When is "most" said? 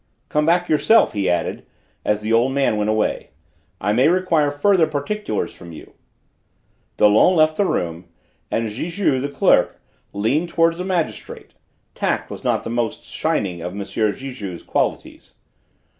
12.71-13.03